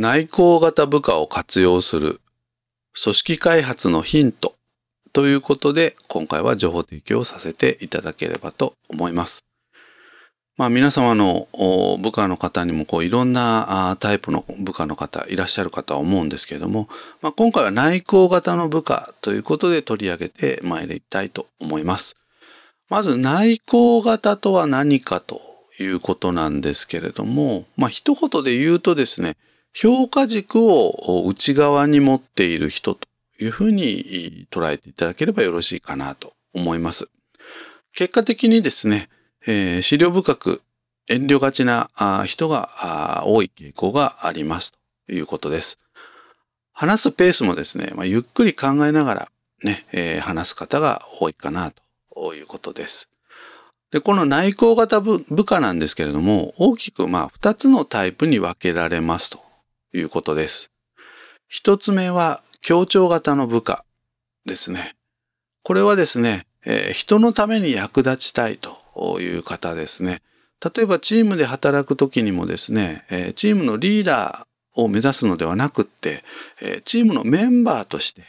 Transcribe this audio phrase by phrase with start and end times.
[0.00, 2.20] 内向型部下を活用する
[3.02, 4.54] 組織開発のヒント
[5.12, 9.42] ということで今回は情報提供させていただければと思います。
[10.56, 11.48] まあ皆様の
[12.00, 16.88] 部下の方にもこういろんなタイプの部下の方いらっしゃるかとは思うんですけれども、
[17.20, 22.14] まあ、今回は内向型の部下ということで取り上げてまいりたいと思います。
[22.88, 25.40] まず内向型とは何かと
[25.80, 29.36] いうことなんですけれども、まあ一言で言うとですね、
[29.80, 33.06] 評価軸を内側に持っている人と
[33.38, 37.08] いうふうに捉えていただければよろしいかなと思います。
[37.92, 39.08] 結果的にですね、
[39.46, 40.62] えー、資料深く
[41.06, 41.90] 遠慮がちな
[42.26, 44.72] 人が多い傾向があります
[45.06, 45.78] ということです。
[46.72, 49.28] 話すペースもですね、まあ、ゆっくり考えながら
[49.62, 51.70] ね、えー、話す方が多いかな
[52.12, 53.10] ということです。
[53.92, 59.47] で、この内向型部下なんですけれども、大きくまあ2つのタイプに分けられますと
[59.94, 60.70] いうことです。
[61.52, 63.84] 1つ目は協調型の部下
[64.44, 64.94] ですね。
[65.62, 70.22] これはですね、えー、人のために役立ちたいという方ですね。
[70.62, 73.04] 例えばチームで働く時にもですね、
[73.36, 76.24] チームのリーダーを目指すのではなくって、
[76.84, 78.24] チームのメンバーとして、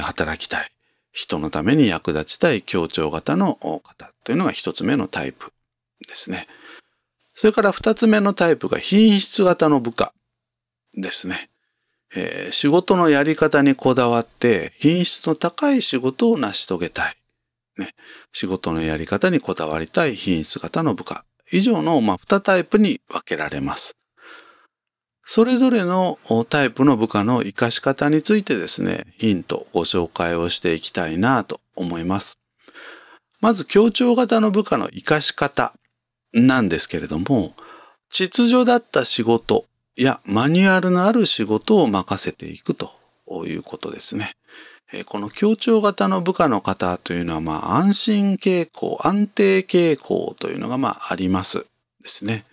[0.00, 0.70] 働きたい。
[1.12, 5.52] 人のために役立ちたい協調型の方というのが一つ目のタイプ
[6.08, 6.46] ですね。
[7.34, 10.12] それから二つ目のタイプが品質型の部下
[10.96, 11.48] ですね。
[12.14, 17.16] えー、仕事のやり方にこだわって品質の高い仕事を成し遂げたい。
[17.78, 17.94] ね、
[18.32, 21.24] 仕事のやり方にこだわりたい品質型の部下。
[21.50, 23.96] 以上の、まあ、2タイプに分けられます。
[25.24, 26.18] それぞれの
[26.48, 32.38] タイプの部下の活かし方についてですね、ヒント、ご紹介をしていきたいなと思います。
[33.40, 35.74] まず、協調型の部下の活かし方
[36.32, 37.54] なんですけれども、
[38.10, 42.92] 秩序だった仕事いやマニュアルのある仕事を任せていくと
[43.46, 44.32] いうことですね。
[45.06, 51.66] この協調型の部下の方というのは、まあ、安心傾向、安定傾向というのが、まあ、あります
[52.02, 52.44] ですね。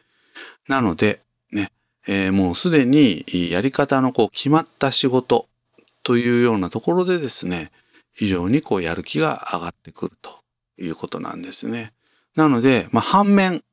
[0.67, 1.21] なので、
[1.51, 1.71] ね、
[2.07, 5.47] えー、もうすでにやり方のこう決まった仕事
[6.03, 7.71] というようなところでですね、
[8.13, 10.39] 非常にこうやる気が上がってくると
[10.77, 11.91] いうことなんですね。
[12.35, 13.63] なので、まあ、反面、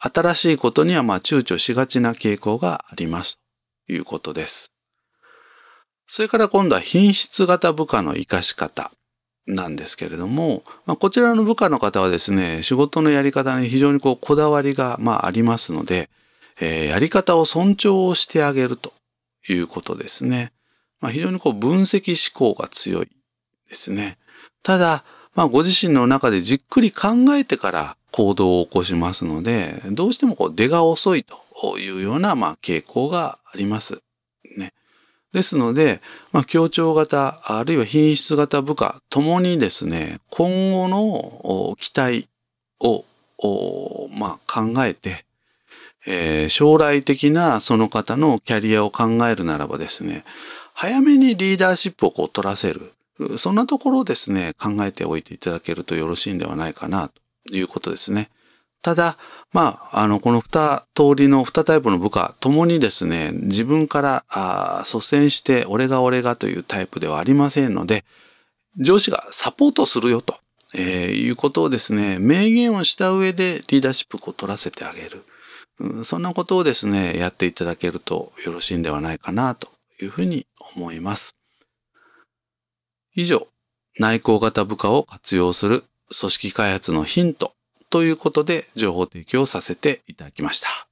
[0.00, 3.38] 新しいことにはまあ躊躇しがちな傾向があります
[3.86, 4.72] ということです。
[6.06, 8.90] それから今度は品質型部下の活かし方
[9.46, 16.08] なんですけれども、まあ、こちらの部下の方はですね、仕事のやり方に非常にこうこだわりがまあありますので、
[16.60, 18.92] えー、やり方を尊重してあげると
[19.48, 20.52] いうことですね。
[21.00, 23.08] まあ、非常にこう分析思考が強い
[23.68, 24.18] ですね。
[24.62, 34.02] ただ、まあ、ご自身の中でじっくり考えてから行動を起こしますので、どうしてもこう出が遅いというようなまあ傾向があります。
[34.56, 34.72] ね。
[35.32, 36.00] ですので、
[36.32, 42.28] まあ、協調型、あるいは品質型部下ともにですね、今後の期待
[42.80, 43.04] を、
[44.10, 45.24] まあ、考えて、
[46.06, 50.24] えー、将来的なその方のキャリアを考えるならばですね、
[50.74, 52.92] 早めにリーダーシップをこう取らせる。
[53.36, 57.19] そんなところをですね、考えておいていただけるとよろしいんではないかなと
[57.56, 58.30] いうことですね。
[58.82, 59.18] ただ、
[59.52, 68.04] まあ、あの、この二通りの二タイプの部下ともにですね、自分からあ率先して俺が俺がというタイプではありませんので、
[68.78, 70.36] 上司がサポートするよと、
[70.74, 75.24] えー、いうことをですね、明言をした上でリーダーシップを取らせてあげる。
[75.80, 79.68] うん、そんなことをですね、やっていただけるとよろしいんではないかなと
[80.00, 81.36] いうふうに思います。
[83.14, 83.48] 以上、
[83.98, 85.84] 内向型部下を活用する
[86.18, 87.52] 組織開発のヒント
[87.88, 90.89] ということで情報提供させていただきました。